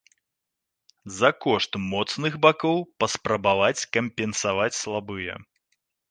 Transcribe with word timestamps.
За 1.17 1.29
кошт 1.45 1.75
моцных 1.91 2.37
бакоў 2.47 2.77
паспрабаваць 3.03 3.87
кампенсаваць 3.97 4.75
слабыя. 4.83 5.37